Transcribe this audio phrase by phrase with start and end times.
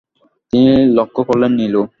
[0.53, 1.81] তিনি লক্ষ করলেন, নীলু।